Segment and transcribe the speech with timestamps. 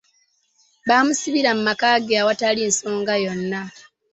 [0.87, 3.61] Bamusibira mu maka ge awatali nsoga yona.